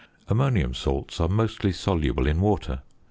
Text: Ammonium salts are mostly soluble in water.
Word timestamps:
Ammonium 0.29 0.73
salts 0.73 1.19
are 1.21 1.27
mostly 1.29 1.71
soluble 1.71 2.25
in 2.25 2.41
water. 2.41 2.81